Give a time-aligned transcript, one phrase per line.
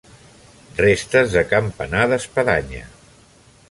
[0.79, 2.85] Restes de campanar d'espadanya.